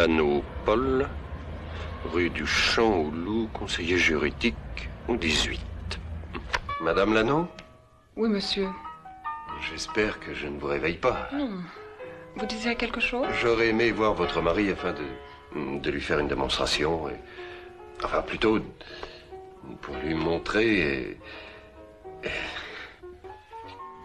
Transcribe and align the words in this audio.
Lano 0.00 0.42
Paul, 0.64 1.06
rue 2.10 2.30
du 2.30 2.46
Champ 2.46 3.00
au 3.00 3.10
Loup, 3.10 3.50
conseiller 3.52 3.98
juridique 3.98 4.56
au 5.08 5.14
18. 5.16 5.60
Madame 6.80 7.12
Lano 7.12 7.46
Oui, 8.16 8.30
monsieur. 8.30 8.66
J'espère 9.70 10.18
que 10.18 10.32
je 10.32 10.46
ne 10.46 10.58
vous 10.58 10.68
réveille 10.68 10.96
pas. 10.96 11.28
Non. 11.34 11.50
Vous 12.34 12.46
désirez 12.46 12.76
quelque 12.76 13.02
chose? 13.02 13.26
J'aurais 13.42 13.68
aimé 13.68 13.90
voir 13.90 14.14
votre 14.14 14.40
mari 14.40 14.70
afin 14.70 14.94
de, 14.94 15.78
de 15.80 15.90
lui 15.90 16.00
faire 16.00 16.18
une 16.18 16.28
démonstration. 16.28 17.06
Et, 17.10 17.16
enfin, 18.02 18.22
plutôt 18.22 18.58
pour 19.82 19.94
lui 20.02 20.14
montrer. 20.14 20.78
et- 20.78 22.30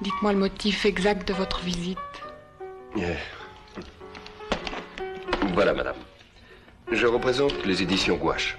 Dites-moi 0.02 0.34
le 0.34 0.40
motif 0.40 0.85
exact 0.85 1.26
de 1.30 1.34
votre 1.34 1.62
visite. 1.62 1.98
Euh, 2.98 3.16
Voilà, 5.54 5.73
madame. 5.73 5.95
Je 6.91 7.08
représente 7.08 7.66
les 7.66 7.81
éditions 7.81 8.16
Gouache. 8.17 8.58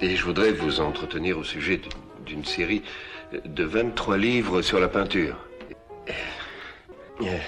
Et 0.00 0.16
je 0.16 0.24
voudrais 0.24 0.52
vous 0.52 0.80
entretenir 0.80 1.38
au 1.38 1.44
sujet 1.44 1.80
d'une 2.24 2.44
série 2.44 2.82
de 3.44 3.64
23 3.64 4.16
livres 4.16 4.62
sur 4.62 4.80
la 4.80 4.88
peinture. 4.88 5.36
Euh, 7.22 7.38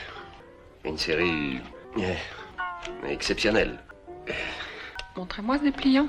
Une 0.84 0.98
série 0.98 1.58
euh, 1.98 2.14
exceptionnelle. 3.08 3.78
Montrez-moi 5.16 5.58
ce 5.58 5.64
dépliant. 5.64 6.08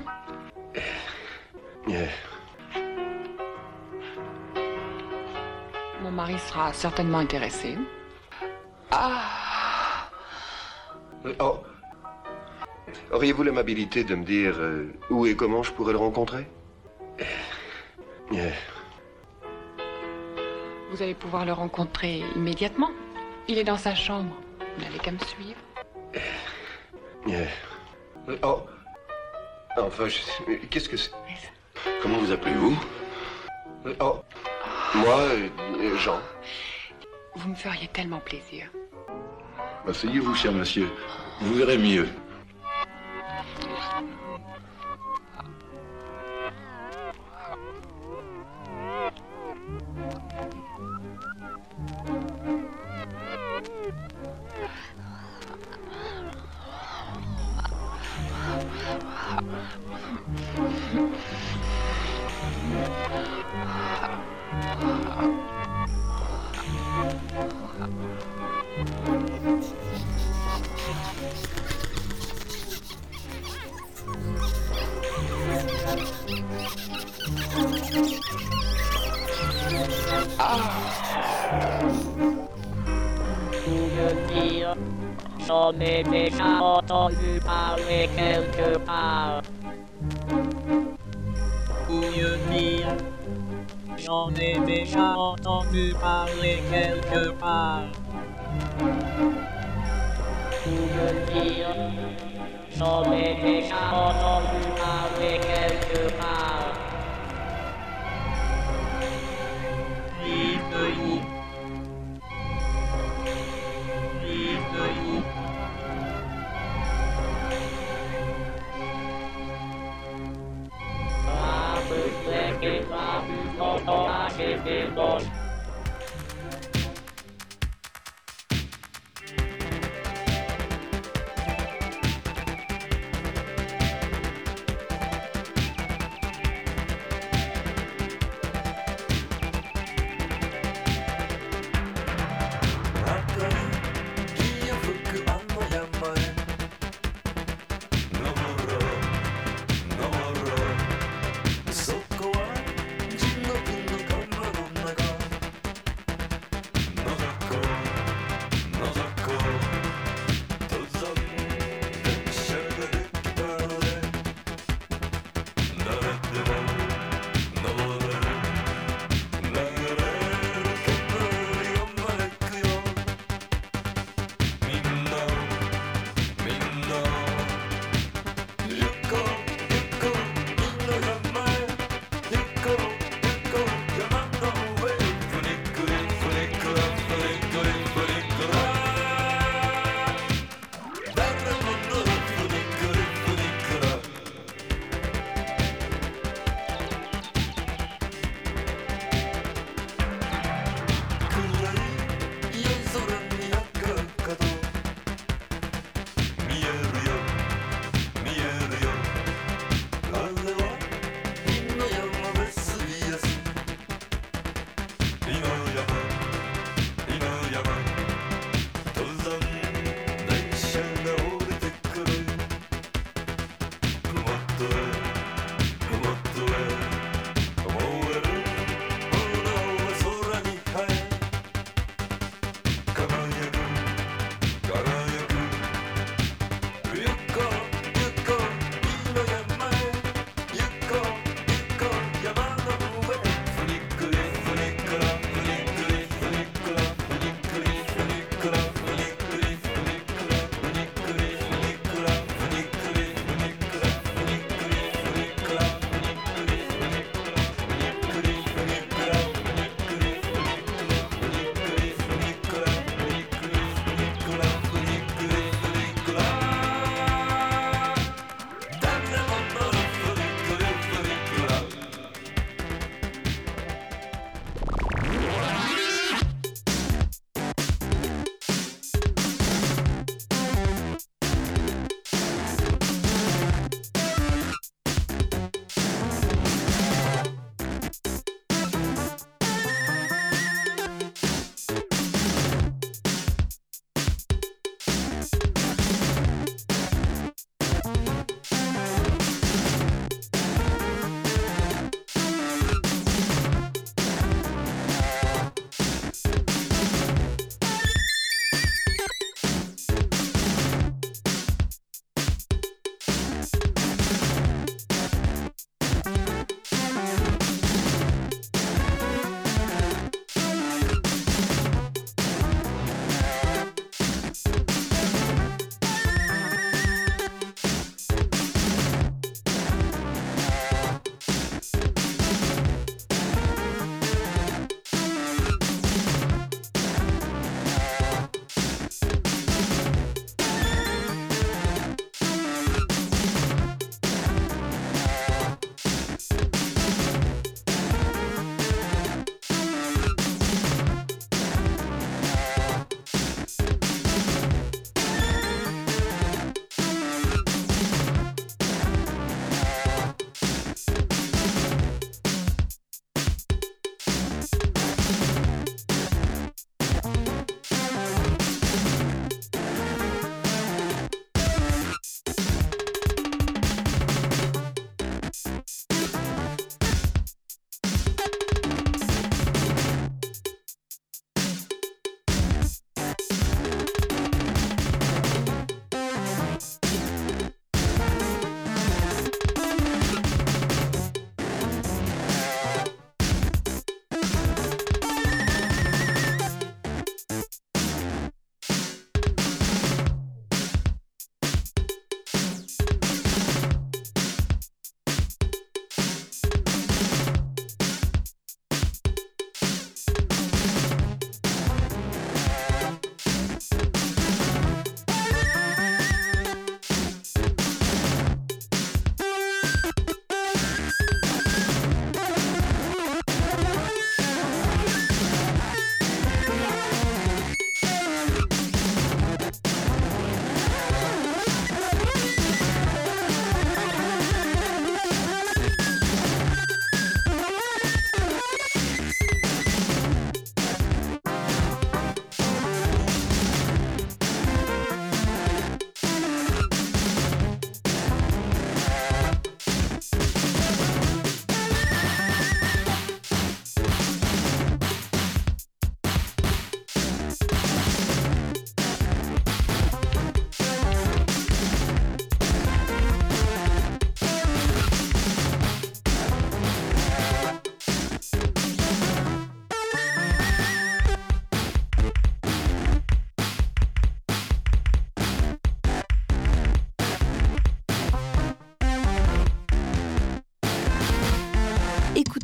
Mon 6.02 6.10
mari 6.10 6.38
sera 6.38 6.72
certainement 6.72 7.18
intéressé. 7.18 7.76
Ah 8.90 9.22
Oh. 11.40 11.58
Auriez-vous 13.12 13.42
l'amabilité 13.42 14.04
de 14.04 14.14
me 14.14 14.24
dire 14.24 14.54
euh, 14.58 14.92
où 15.10 15.26
et 15.26 15.34
comment 15.36 15.62
je 15.62 15.72
pourrais 15.72 15.92
le 15.92 15.98
rencontrer? 15.98 16.46
Euh, 18.32 18.50
Vous 20.90 21.02
allez 21.02 21.14
pouvoir 21.14 21.44
le 21.44 21.52
rencontrer 21.52 22.22
immédiatement. 22.36 22.90
Il 23.48 23.58
est 23.58 23.64
dans 23.64 23.78
sa 23.78 23.94
chambre. 23.94 24.34
Vous 24.76 24.84
n'avez 24.84 24.98
qu'à 24.98 25.10
me 25.12 25.18
suivre. 25.18 25.58
euh, 27.28 27.44
Oh. 28.42 28.60
Enfin, 29.78 30.08
je- 30.08 30.54
qu'est-ce 30.70 30.88
que 30.88 30.96
c'est? 30.96 31.10
Comment 32.02 32.18
vous 32.18 32.32
appelez-vous? 32.32 32.76
Oh. 34.00 34.20
Moi, 34.94 35.18
euh, 35.80 35.96
Jean. 35.98 36.20
Vous 37.36 37.48
me 37.48 37.54
feriez 37.54 37.88
tellement 37.88 38.20
plaisir. 38.20 38.66
Asseyez-vous, 39.86 40.34
cher 40.34 40.52
monsieur. 40.52 40.88
Vous 41.40 41.54
verrez 41.54 41.78
mieux. 41.78 42.08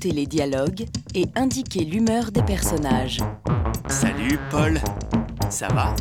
Écouter 0.04 0.12
les 0.12 0.26
dialogues 0.26 0.87
et 1.14 1.26
indiquer 1.34 1.84
l'humeur 1.84 2.30
des 2.30 2.42
personnages. 2.42 3.18
Salut 3.88 4.38
Paul, 4.50 4.80
ça 5.49 5.68
va? 5.68 5.94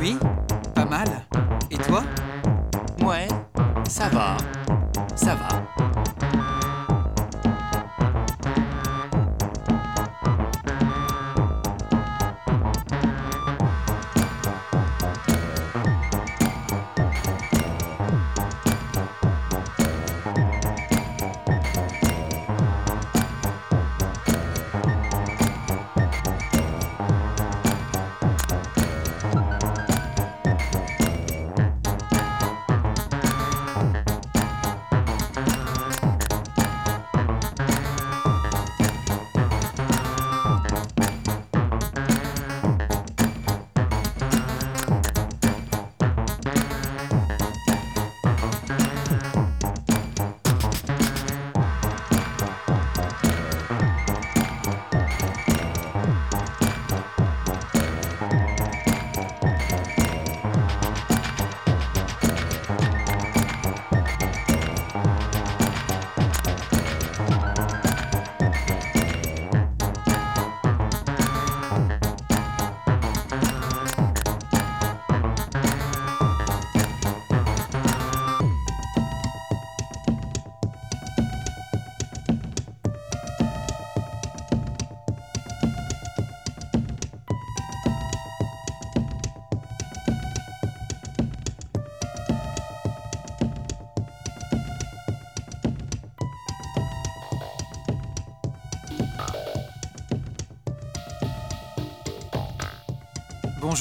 Oui, 0.00 0.16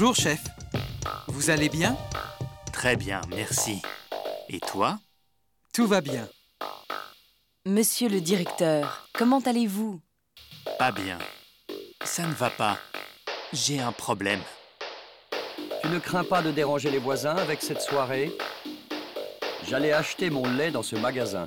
Bonjour, 0.04 0.16
chef. 0.22 0.44
Vous 1.28 1.50
allez 1.50 1.70
bien? 1.70 1.96
Très 2.74 2.98
bien, 2.98 3.22
merci. 3.30 3.82
Et 4.50 4.60
toi? 4.60 5.00
Tout 5.74 5.88
va 5.88 6.02
bien. 6.02 6.28
Monsieur 7.66 8.10
le 8.10 8.20
directeur, 8.20 9.08
comment 9.14 9.40
allez-vous? 9.40 10.02
Pas 10.78 10.92
bien. 10.92 11.18
Ça 12.04 12.24
ne 12.28 12.34
va 12.34 12.50
pas. 12.50 12.78
J'ai 13.54 13.80
un 13.80 13.94
problème. 13.94 14.42
Tu 15.82 15.88
ne 15.88 16.00
crains 16.00 16.26
pas 16.26 16.42
de 16.42 16.52
déranger 16.52 16.92
les 16.92 17.00
voisins 17.00 17.38
avec 17.38 17.62
cette 17.62 17.80
soirée? 17.82 18.30
J'allais 19.70 19.94
acheter 19.94 20.30
mon 20.30 20.46
lait 20.46 20.72
dans 20.72 20.84
ce 20.84 20.98
magasin. 20.98 21.46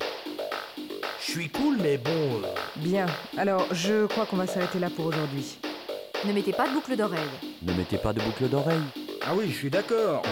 Je 1.19 1.31
suis 1.31 1.49
cool, 1.51 1.77
mais 1.79 1.99
bon. 1.99 2.41
euh, 2.43 2.55
Bien, 2.77 3.05
alors 3.37 3.67
je 3.71 4.07
crois 4.07 4.25
qu'on 4.25 4.37
va 4.37 4.47
s'arrêter 4.47 4.79
là 4.79 4.89
pour 4.89 5.05
aujourd'hui. 5.05 5.59
Ne 6.25 6.33
mettez 6.33 6.51
pas 6.51 6.67
de 6.67 6.73
boucle 6.73 6.95
d'oreille. 6.95 7.29
Ne 7.61 7.73
mettez 7.73 7.97
pas 7.97 8.11
de 8.11 8.19
boucle 8.19 8.49
d'oreille. 8.49 8.81
Ah 9.25 9.33
oui, 9.35 9.49
je 9.49 9.55
suis 9.55 9.69
d'accord. 9.69 10.23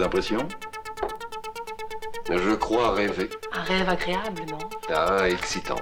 Vos 0.00 0.06
impressions 0.06 0.48
Je 2.30 2.54
crois 2.54 2.94
rêver. 2.94 3.28
Un 3.52 3.62
rêve 3.62 3.88
agréable, 3.88 4.42
non? 4.48 4.58
Ah, 4.88 5.28
excitant. 5.28 5.76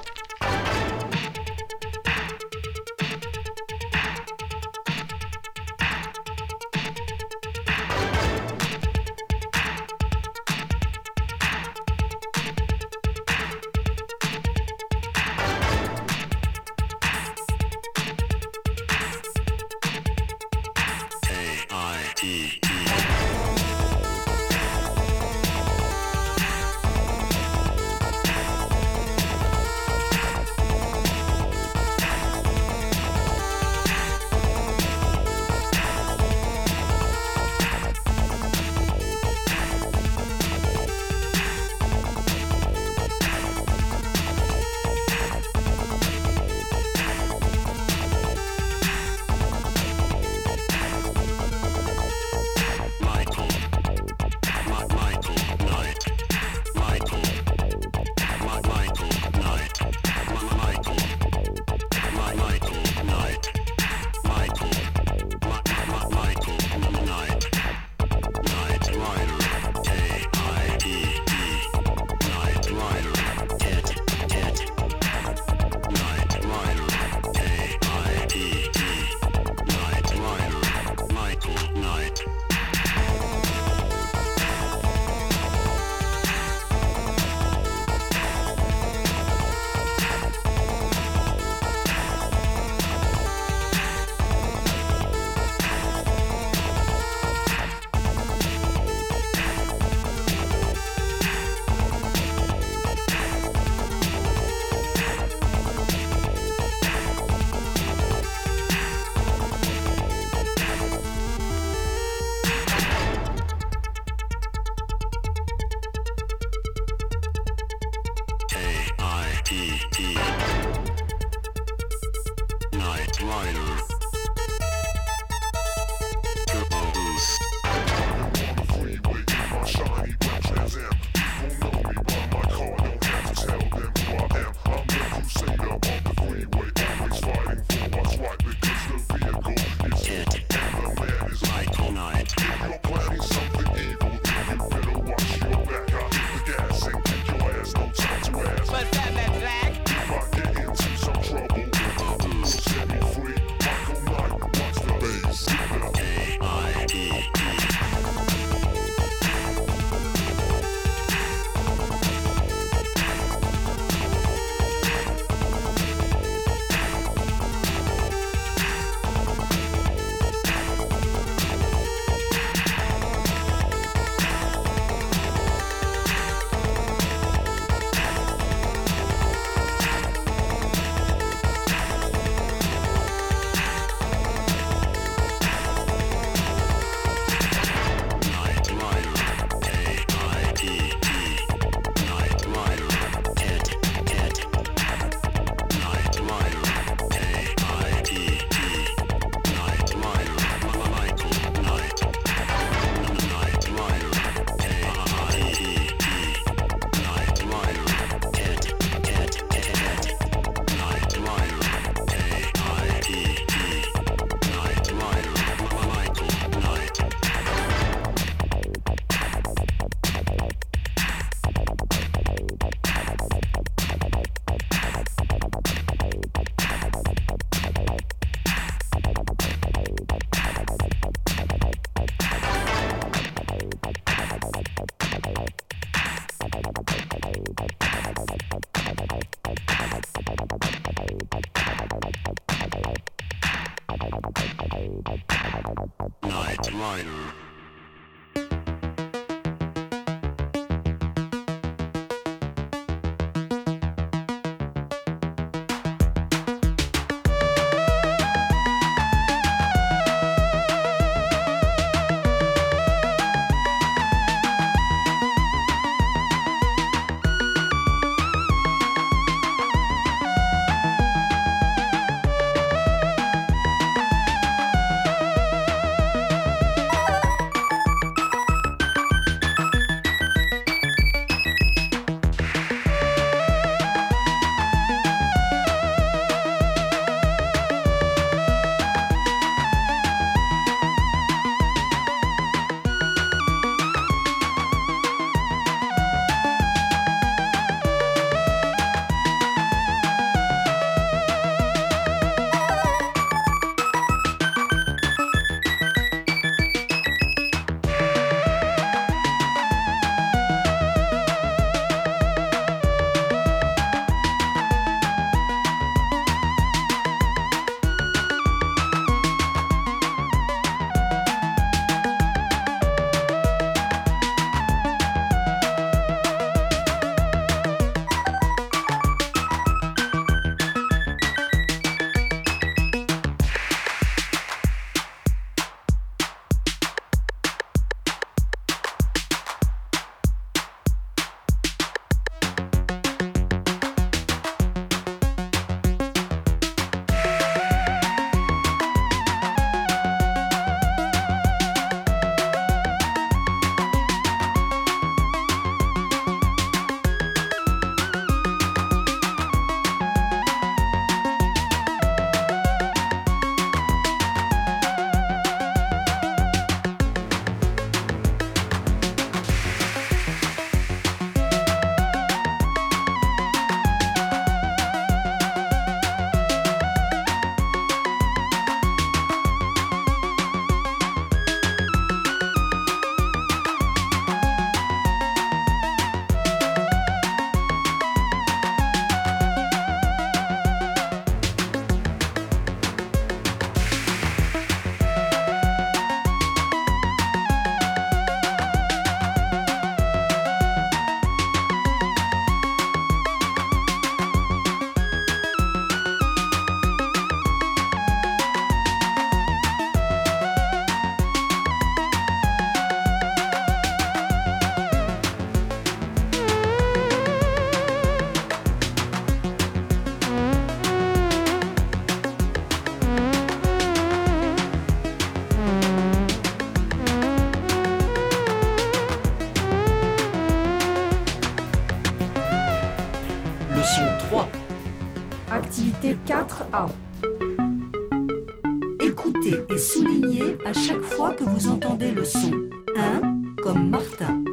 Vous 441.59 441.71
entendez 441.71 442.13
le 442.13 442.25
son. 442.25 442.53
1 442.97 443.63
comme 443.63 443.91
Martin. 443.91 444.45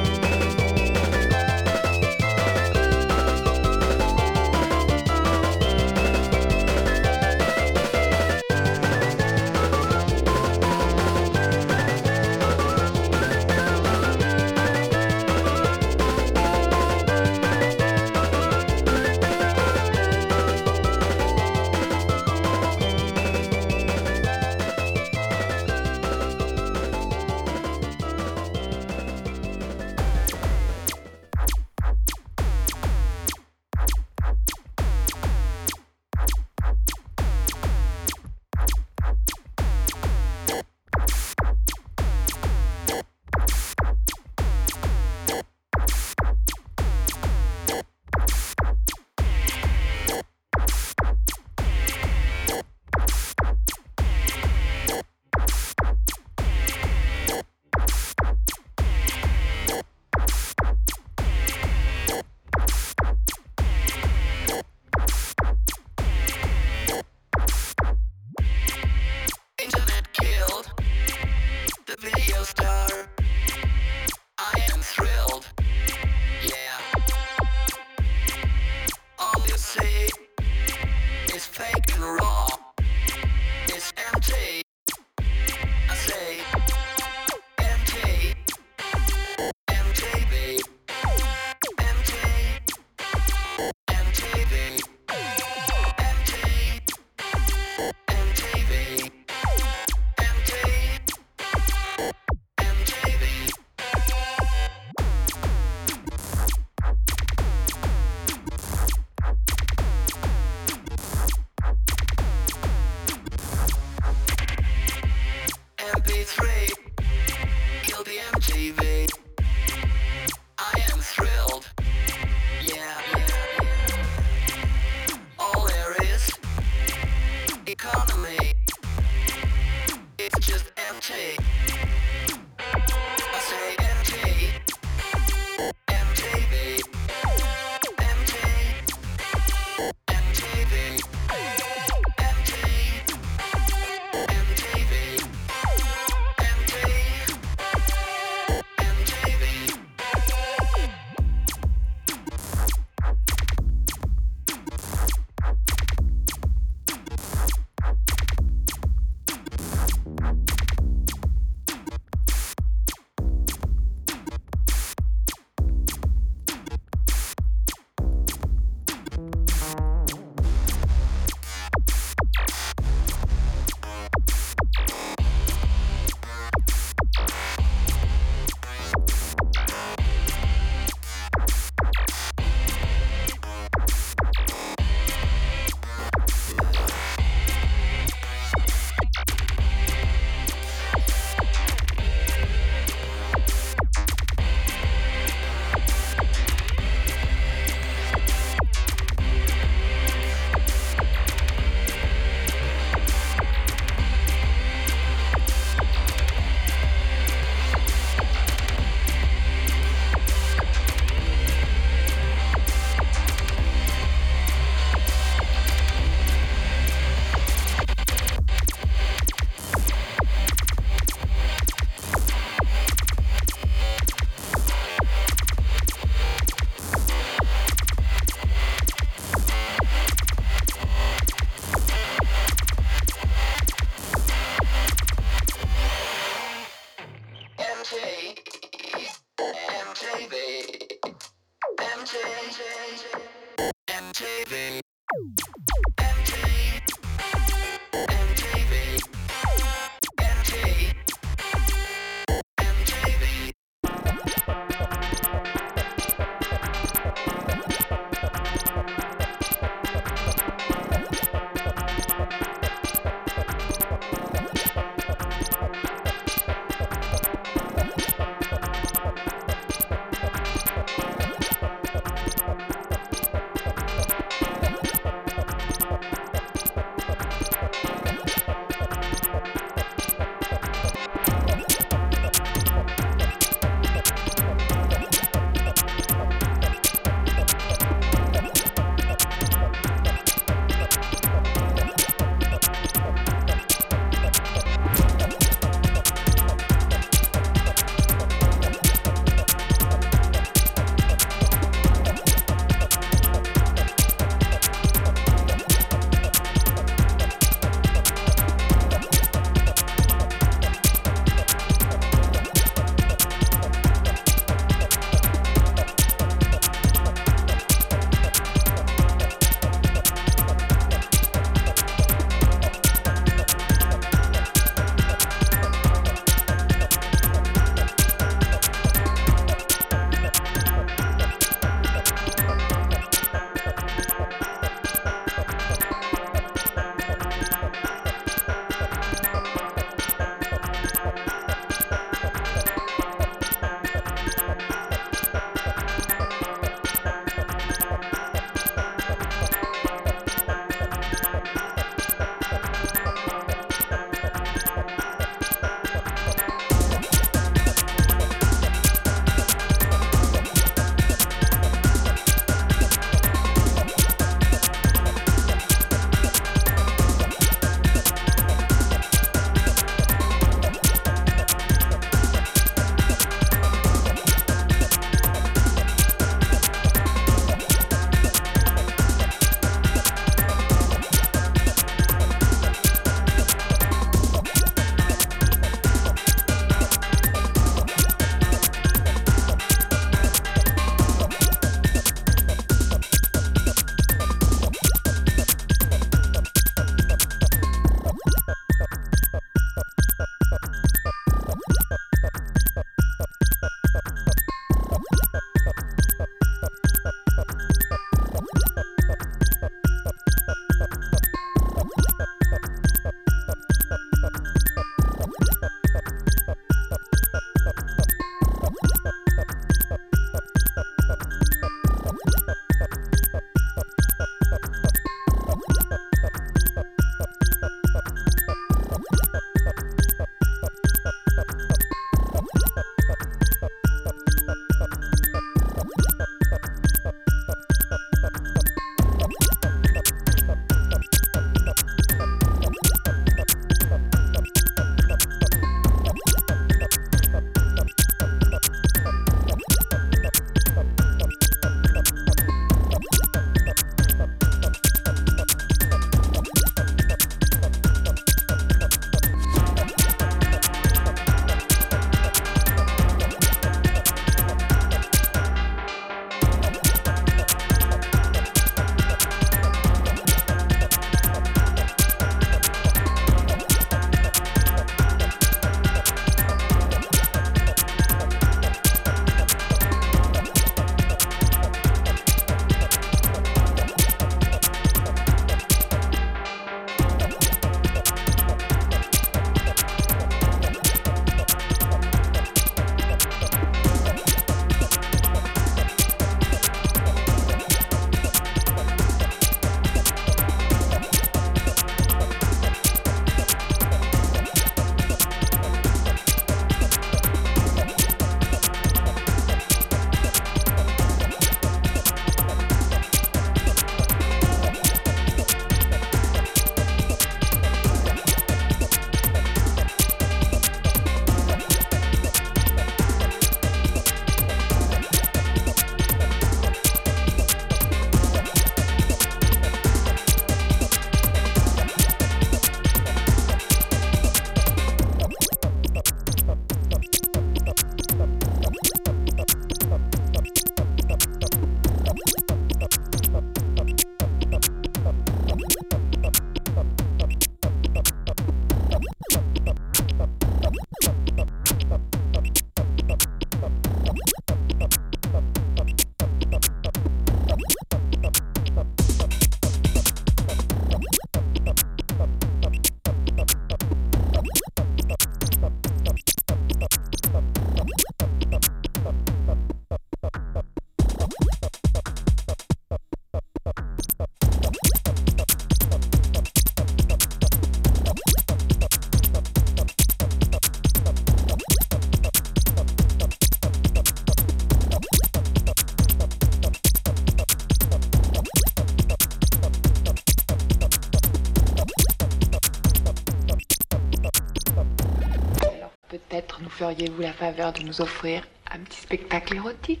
Feriez-vous 596.78 597.22
la 597.22 597.32
faveur 597.32 597.72
de 597.72 597.82
nous 597.82 598.00
offrir 598.00 598.46
un 598.70 598.78
petit 598.78 599.00
spectacle 599.00 599.56
érotique 599.56 600.00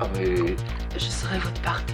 Ah, 0.00 0.08
mais 0.14 0.56
Je 0.94 0.98
serai 0.98 1.38
votre 1.38 1.60
partenaire. 1.62 1.87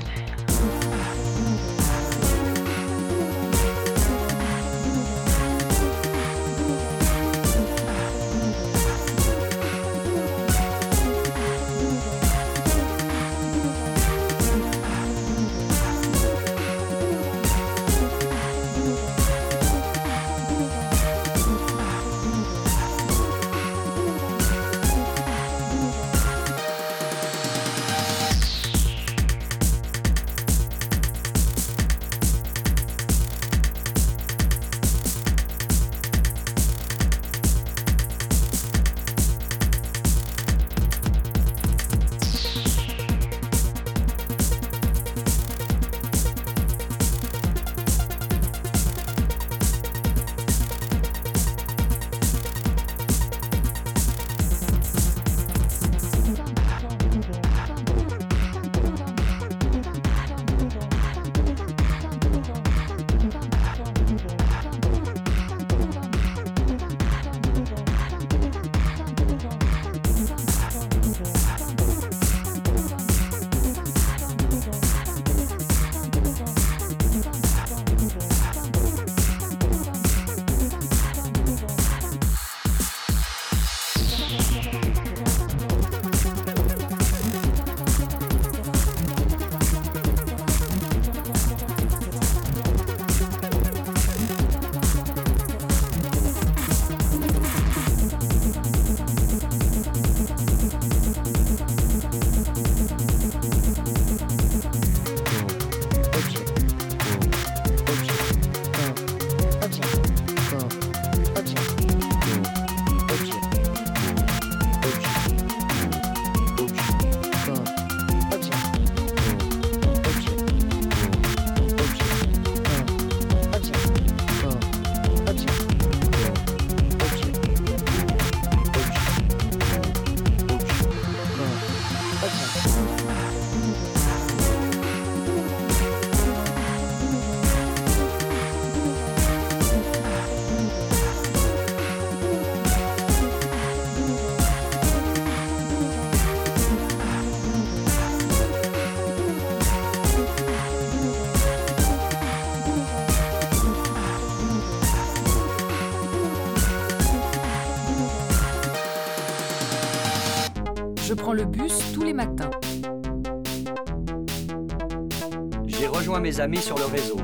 J'ai 165.67 165.89
rejoint 165.89 166.21
mes 166.21 166.39
amis 166.39 166.59
sur 166.59 166.79
le 166.79 166.85
réseau. 166.85 167.17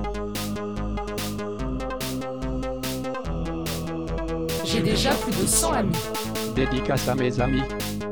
J'ai 4.65 4.81
déjà 4.81 5.11
plus 5.13 5.31
de 5.31 5.47
100 5.47 5.73
amis. 5.73 5.97
Dédicace 6.57 7.07
à 7.09 7.15
mes 7.15 7.41
amis. 7.41 7.63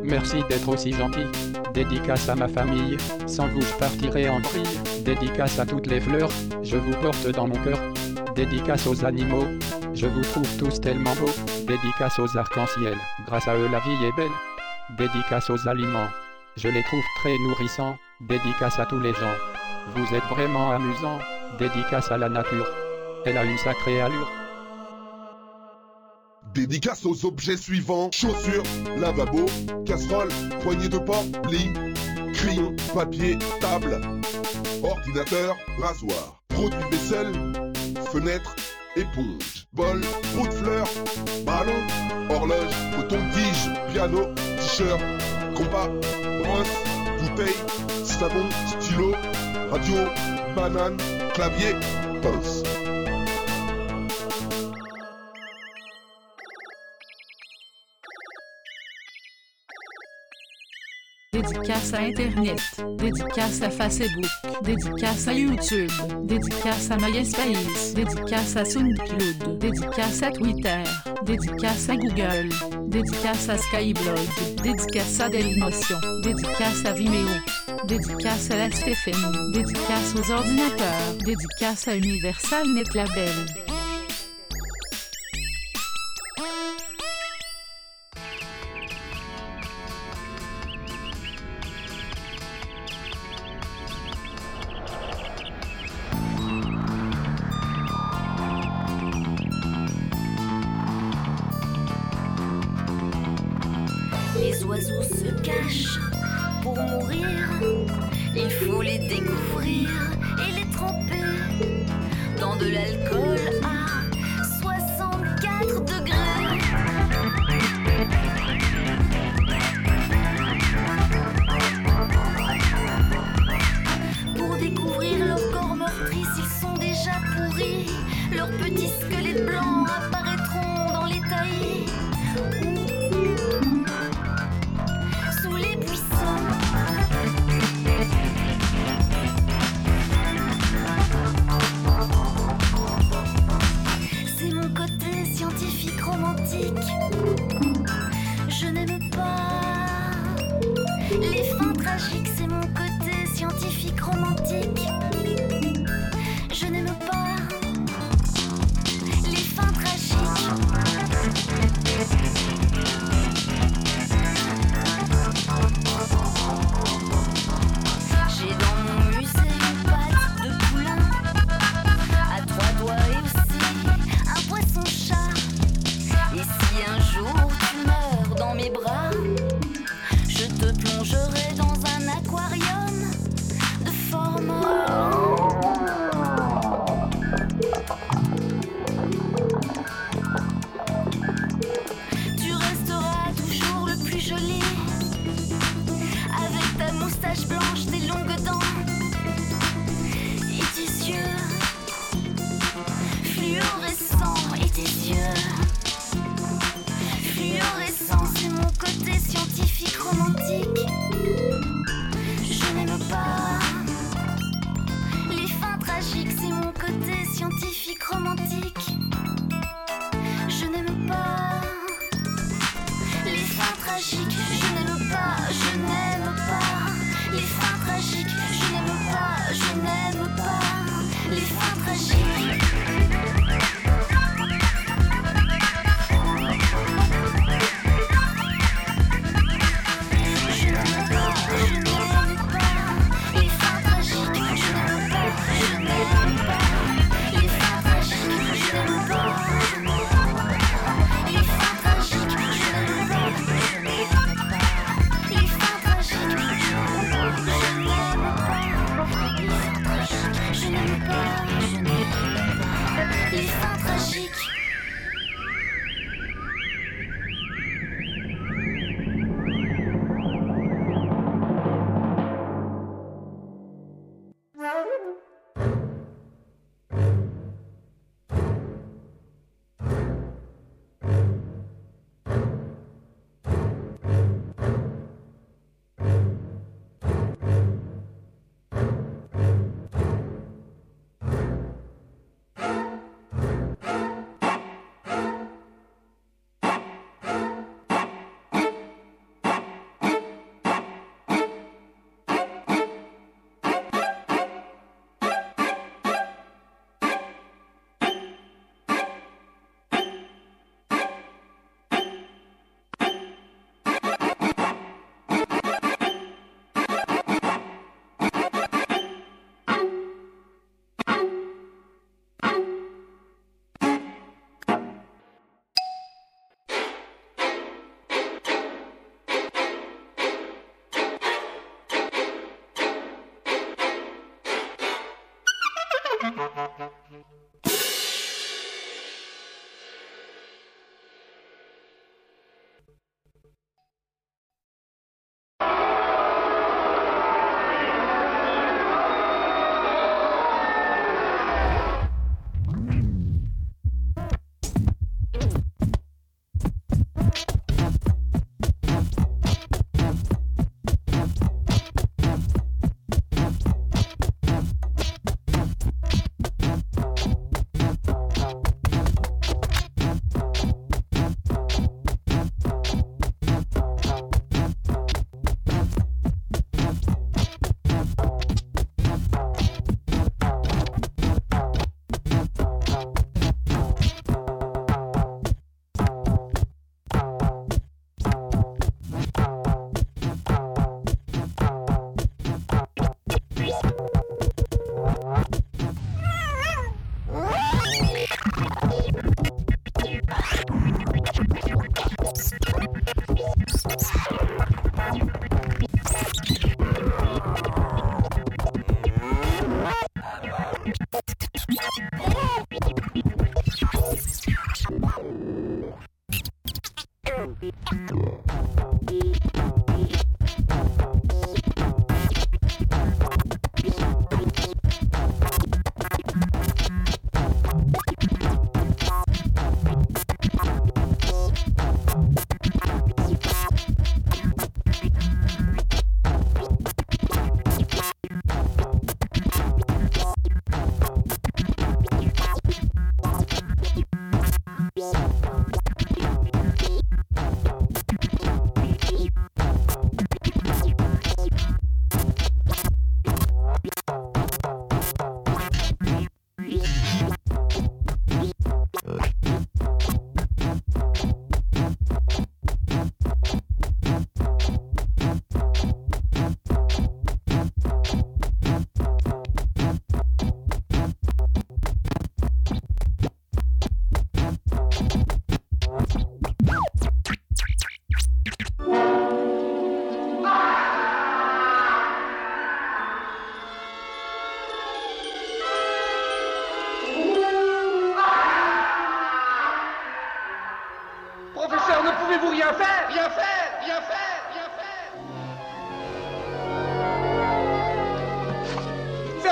Merci 0.05 0.37
d'être 0.49 0.69
aussi 0.69 0.93
gentil. 0.93 1.27
Dédicace 1.75 2.29
à 2.29 2.37
ma 2.37 2.47
famille. 2.47 2.97
Sans 3.27 3.49
vous, 3.49 3.61
je 3.61 3.75
partirai 3.75 4.29
en 4.29 4.39
vrille. 4.39 5.03
Dédicace 5.05 5.59
à 5.59 5.67
toutes 5.67 5.89
les 5.89 6.01
fleurs. 6.01 6.31
Je 6.63 6.77
vous 6.77 6.95
porte 7.03 7.27
dans 7.29 7.49
mon 7.49 7.57
cœur. 7.65 7.81
Dédicace 8.37 8.87
aux 8.87 9.05
animaux. 9.05 9.47
Je 9.95 10.07
vous 10.07 10.23
trouve 10.23 10.57
tous 10.59 10.81
tellement 10.81 11.15
beaux. 11.17 11.33
Dédicace 11.67 12.21
aux 12.21 12.37
arcs-en-ciel. 12.37 12.97
Grâce 13.27 13.49
à 13.49 13.57
eux, 13.57 13.69
la 13.69 13.81
vie 13.81 14.05
est 14.05 14.17
belle. 14.17 14.97
Dédicace 14.97 15.51
aux 15.51 15.67
aliments. 15.67 16.07
Je 16.59 16.67
les 16.67 16.83
trouve 16.83 17.05
très 17.21 17.39
nourrissants. 17.39 17.97
Dédicace 18.21 18.81
à 18.81 18.87
tous 18.87 18.99
les 18.99 19.13
gens. 19.13 19.37
Vous 19.95 20.13
êtes 20.13 20.25
vraiment 20.25 20.73
amusants. 20.73 21.21
Dédicace 21.57 22.11
à 22.11 22.19
la 22.19 22.29
nature. 22.29 22.67
Elle 23.25 23.39
a 23.39 23.45
une 23.45 23.59
sacrée 23.59 24.01
allure. 24.01 24.29
Dédicace 26.53 27.07
aux 27.07 27.25
objets 27.25 27.57
suivants 27.57 28.11
chaussures, 28.11 28.65
lavabo, 28.97 29.47
casserole, 29.87 30.31
poignée 30.63 30.89
de 30.89 30.99
porte, 30.99 31.47
lit, 31.49 31.71
crayon, 32.35 32.75
papier, 32.93 33.39
table, 33.61 34.01
ordinateur, 34.83 35.57
rasoir, 35.81 36.43
produit 36.49 36.91
vaisselle, 36.91 37.33
fenêtre, 38.11 38.57
éponge, 38.97 39.69
bol, 39.73 40.01
pot 40.35 40.49
de 40.49 40.55
fleurs, 40.55 40.89
ballon, 41.45 41.87
horloge, 42.31 42.75
coton-tige, 42.97 43.71
piano, 43.93 44.35
t-shirt, 44.57 45.01
compas, 45.55 45.89
bouteille, 47.21 47.57
savon, 48.05 48.49
stylo, 48.67 49.13
radio, 49.71 49.97
banane, 50.55 50.97
clavier, 51.35 51.75
pince. 52.23 52.78
Dédicace 61.59 61.93
à 61.93 61.99
Internet, 62.03 62.61
dédicace 62.99 63.63
à 63.63 63.71
Facebook, 63.71 64.31
dédicace 64.63 65.27
à 65.27 65.33
YouTube, 65.33 65.91
dédicace 66.23 66.91
à 66.93 66.97
MySpace, 66.97 67.95
dédicace 67.95 68.57
à 68.57 68.65
SoundCloud, 68.65 69.59
dédicace 69.59 70.23
à 70.23 70.31
Twitter, 70.31 70.85
dédicace 71.25 71.89
à 71.89 71.97
Google, 71.97 72.49
dédicace 72.87 73.49
à 73.49 73.59
Skyblog, 73.59 74.19
dédicace 74.63 75.21
à 75.21 75.29
Dailymotion, 75.29 75.99
dédicace 76.23 76.85
à 76.85 76.93
Vimeo, 76.93 77.29
dédicace 77.87 78.53
à 78.53 78.57
la 78.57 78.71
Stéphane, 78.71 79.53
dédicace 79.53 80.15
aux 80.15 80.31
ordinateurs, 80.31 81.15
dédicace 81.25 81.89
à 81.89 81.97
Universal 81.97 82.69
Net 82.73 82.95
Label. 82.95 83.78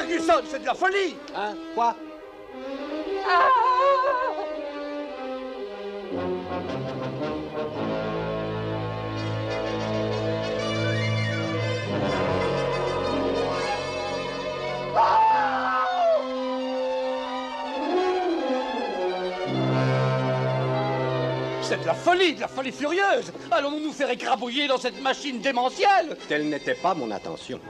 C'est 0.08 0.60
de 0.60 0.66
la 0.66 0.74
folie. 0.74 1.16
Hein 1.34 1.54
Quoi? 1.74 1.96
C'est 21.62 21.80
de 21.80 21.86
la 21.86 21.94
folie, 21.94 22.34
de 22.34 22.40
la 22.40 22.48
folie 22.48 22.70
furieuse. 22.70 23.32
Allons-nous 23.50 23.80
nous 23.80 23.92
faire 23.92 24.10
écrabouiller 24.10 24.68
dans 24.68 24.78
cette 24.78 25.02
machine 25.02 25.40
démentielle? 25.40 26.16
Telle 26.28 26.48
n'était 26.48 26.74
pas 26.74 26.94
mon 26.94 27.10
intention. 27.10 27.60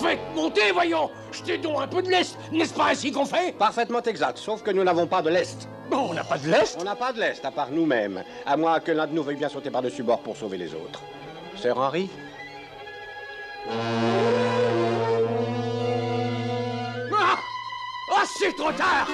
Faites 0.00 0.18
monter, 0.34 0.72
voyons 0.72 1.10
Jetez 1.30 1.58
donc 1.58 1.80
un 1.80 1.86
peu 1.86 2.00
de 2.02 2.08
lest 2.08 2.38
N'est-ce 2.52 2.72
pas 2.74 2.90
ainsi 2.90 3.12
qu'on 3.12 3.26
fait? 3.26 3.56
Parfaitement 3.56 4.02
exact, 4.02 4.38
sauf 4.38 4.62
que 4.62 4.70
nous 4.70 4.82
n'avons 4.84 5.06
pas 5.06 5.20
de 5.22 5.30
lest. 5.30 5.68
Bon, 5.90 6.08
on 6.10 6.14
n'a 6.14 6.24
pas 6.24 6.38
de 6.38 6.48
lest 6.48 6.76
On 6.80 6.84
n'a 6.84 6.96
pas 6.96 7.12
de 7.12 7.18
lest, 7.20 7.44
à 7.44 7.50
part 7.50 7.70
nous-mêmes. 7.70 8.24
À 8.46 8.56
moins 8.56 8.80
que 8.80 8.92
l'un 8.92 9.06
de 9.06 9.12
nous 9.12 9.22
veuille 9.22 9.36
bien 9.36 9.48
sauter 9.48 9.70
par-dessus 9.70 10.02
bord 10.02 10.20
pour 10.20 10.36
sauver 10.36 10.56
les 10.56 10.74
autres. 10.74 11.02
Sir 11.56 11.76
Henry 11.76 12.08
Ah 17.12 17.36
Ah, 18.12 18.24
c'est 18.38 18.54
trop 18.56 18.72
tard 18.72 19.08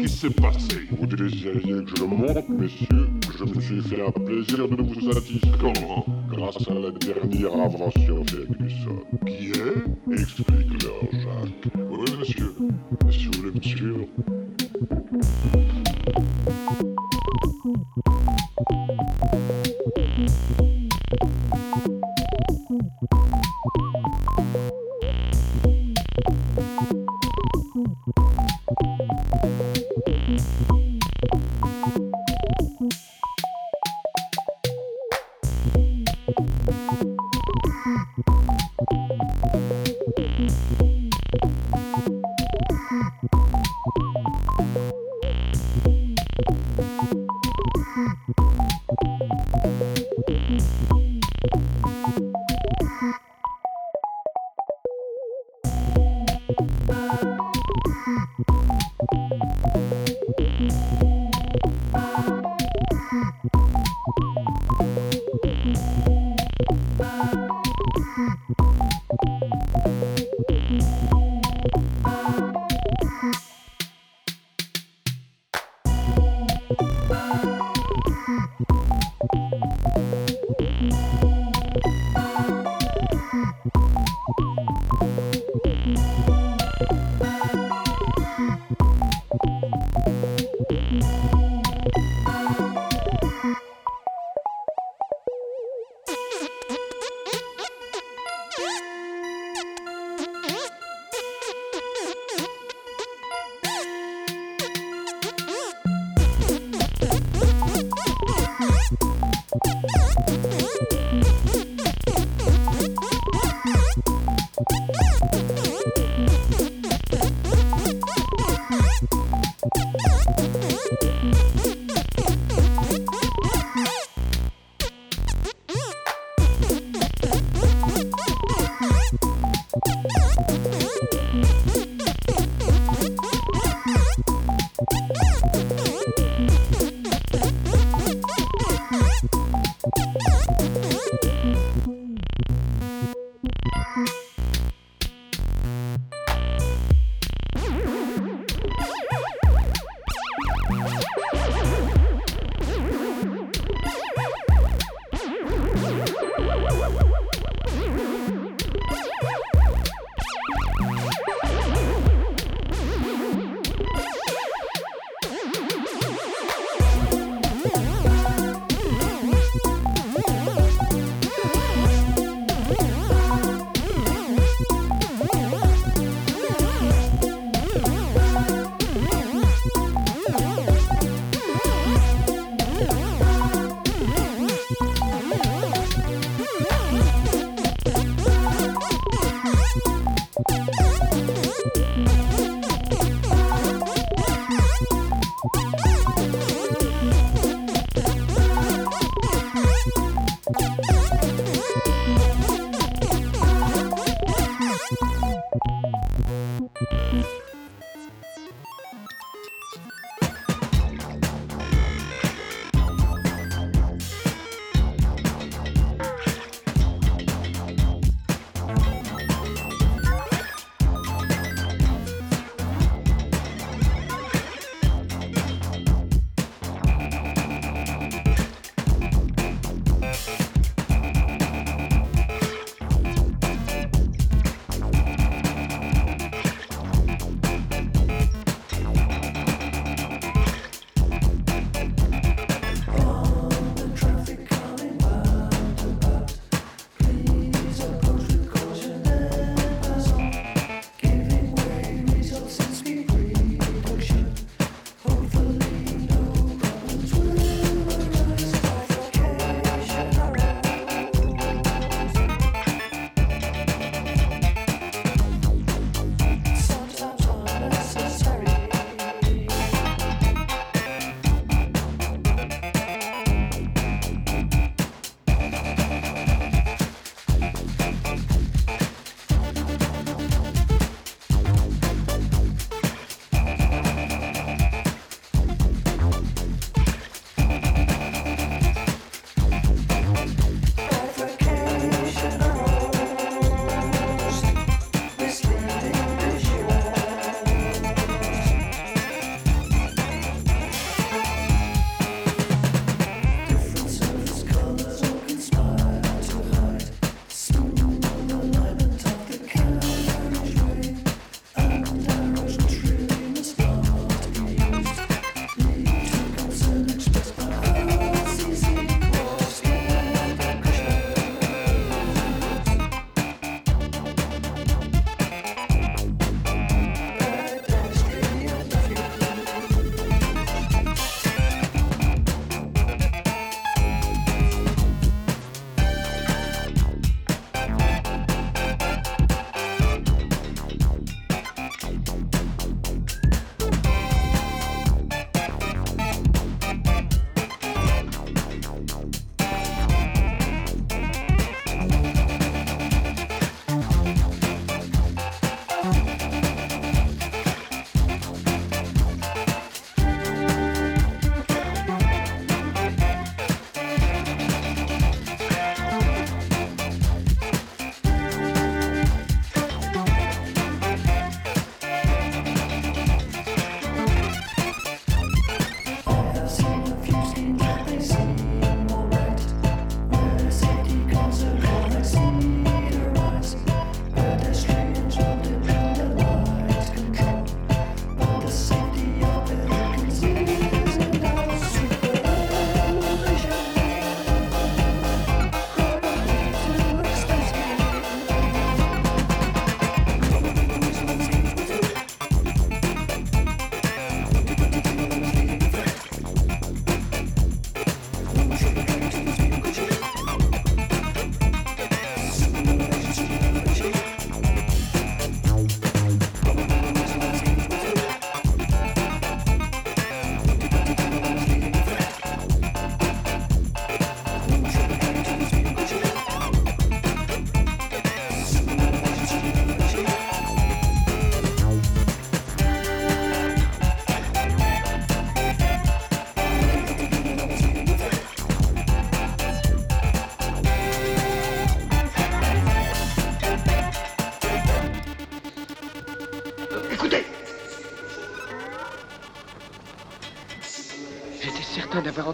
qui 0.00 0.08
s'est 0.08 0.30
passé. 0.30 0.88
Vous 0.90 1.06
désiriez 1.06 1.84
que 1.84 1.96
je 1.96 2.02
le 2.02 2.06
montre, 2.06 2.50
messieurs 2.50 3.08
Je 3.38 3.44
me 3.44 3.60
suis 3.60 3.82
fait 3.82 4.02
un 4.02 4.10
plaisir 4.10 4.68
de 4.68 4.82
vous 4.82 5.12
satisfaire 5.12 6.04
grâce 6.30 6.68
à 6.68 6.74
la 6.74 6.90
dernière 6.90 7.54
invention. 7.54 8.24
Qui 9.26 9.50
est? 9.50 10.59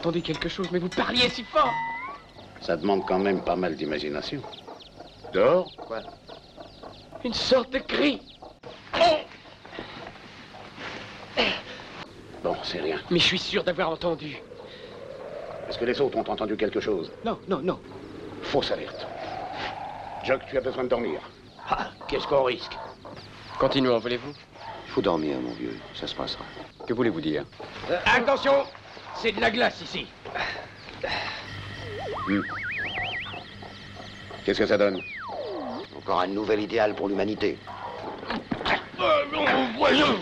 entendu 0.07 0.23
quelque 0.23 0.49
chose, 0.49 0.69
mais 0.71 0.79
vous 0.79 0.89
parliez 0.89 1.29
si 1.29 1.43
fort 1.43 1.75
Ça 2.61 2.77
demande 2.77 3.05
quand 3.07 3.19
même 3.19 3.41
pas 3.43 3.57
mal 3.57 3.75
d'imagination. 3.75 4.41
Dehors 5.33 5.69
Quoi? 5.85 5.99
Une 7.25 7.35
sorte 7.35 7.73
de 7.73 7.79
cri 7.81 8.23
Bon, 12.45 12.55
c'est 12.63 12.81
rien. 12.81 13.01
Mais 13.11 13.19
je 13.19 13.25
suis 13.25 13.39
sûr 13.39 13.65
d'avoir 13.65 13.91
entendu. 13.91 14.37
Est-ce 15.69 15.77
que 15.77 15.85
les 15.85 16.01
autres 16.01 16.17
ont 16.17 16.31
entendu 16.31 16.57
quelque 16.57 16.79
chose? 16.79 17.11
Non, 17.25 17.41
non, 17.49 17.59
non. 17.61 17.81
Fausse 18.43 18.71
alerte. 18.71 19.05
Jock, 20.25 20.43
tu 20.49 20.57
as 20.57 20.61
besoin 20.61 20.85
de 20.85 20.89
dormir. 20.89 21.19
Ah, 21.69 21.91
qu'est-ce 22.07 22.29
qu'on 22.29 22.45
risque? 22.45 22.79
Continuons, 23.59 23.99
voulez-vous? 23.99 24.33
Il 24.87 24.91
faut 24.93 25.03
dormir, 25.03 25.41
mon 25.41 25.53
vieux. 25.55 25.77
Ça 25.97 26.07
se 26.07 26.15
passera. 26.15 26.45
Que 26.87 26.95
voulez-vous 26.95 27.21
dire? 27.21 27.45
Euh, 27.91 27.99
Attention 28.07 28.65
C'est 29.21 29.33
de 29.33 29.41
la 29.41 29.51
glace 29.51 29.81
ici. 29.81 30.07
Hmm. 32.29 32.41
Qu'est-ce 34.45 34.59
que 34.59 34.67
ça 34.67 34.79
donne 34.79 35.01
Encore 35.97 36.21
un 36.21 36.27
nouvel 36.27 36.61
idéal 36.61 36.95
pour 36.95 37.09
l'humanité. 37.09 37.59
voyons 39.77 40.21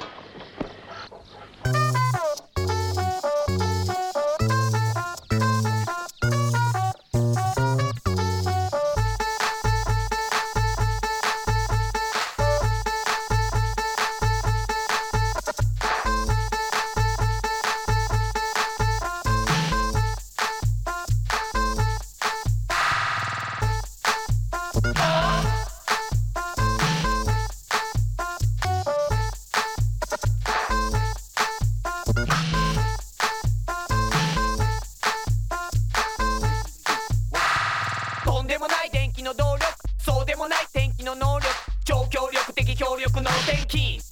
Le 43.75 44.04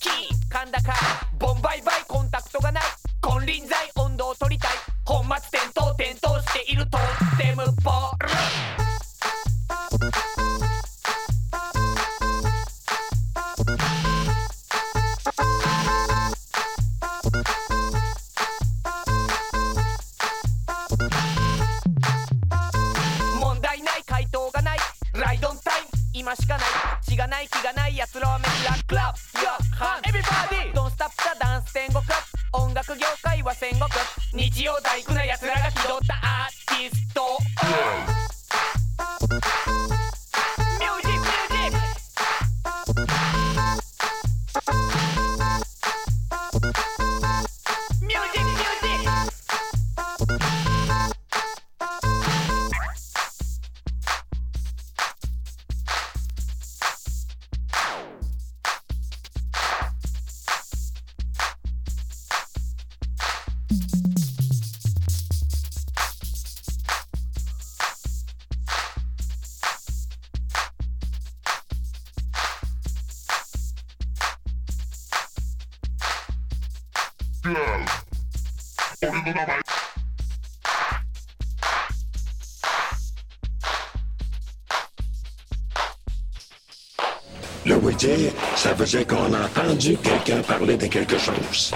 Ça 88.63 88.77
faisait 88.77 89.05
qu'on 89.05 89.35
a 89.35 89.47
entendu 89.47 89.97
quelqu'un 89.97 90.41
parler 90.41 90.77
de 90.77 90.87
quelque 90.87 91.19
chose. 91.19 91.73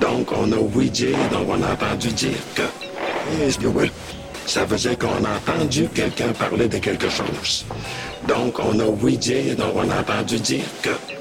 Donc, 0.00 0.32
on 0.32 0.50
a 0.50 0.56
Ouija, 0.56 1.06
donc 1.30 1.46
on 1.48 1.62
a 1.62 1.72
entendu 1.72 2.08
dire 2.08 2.42
que... 2.56 2.62
Ça 4.44 4.66
faisait 4.66 4.96
qu'on 4.96 5.06
a 5.06 5.36
entendu 5.36 5.88
quelqu'un 5.94 6.32
parler 6.32 6.66
de 6.66 6.78
quelque 6.78 7.08
chose. 7.08 7.64
Donc, 8.26 8.58
on 8.58 8.76
a 8.80 8.86
Ouija, 8.86 9.54
donc 9.54 9.76
on 9.76 9.88
a 9.88 10.00
entendu 10.00 10.40
dire 10.40 10.64
que... 10.82 11.15